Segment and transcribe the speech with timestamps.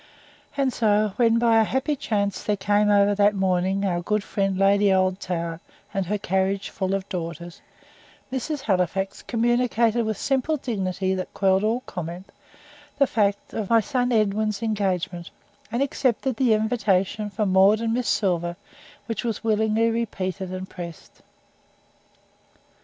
[0.57, 4.57] And so, when by a happy chance there came over that morning our good friend
[4.57, 5.59] Lady Oldtower
[5.93, 7.61] and her carriage full of daughters,
[8.33, 8.61] Mrs.
[8.61, 12.31] Halifax communicated, with a simple dignity that quelled all comment,
[12.97, 15.29] the fact of "my son Edwin's engagement,"
[15.71, 18.55] and accepted the invitation for Maud and Miss Silver,
[19.05, 21.21] which was willingly repeated and pressed.